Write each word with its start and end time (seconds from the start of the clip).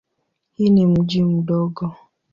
Hii 0.53 0.69
ni 0.69 0.85
mji 0.85 1.23
mdogo. 1.23 1.95